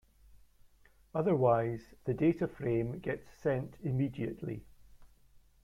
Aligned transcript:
Otherwise, 1.13 1.93
the 2.05 2.13
data 2.15 2.47
frame 2.47 2.97
gets 2.97 3.29
sent 3.39 3.77
immediately. 3.83 4.65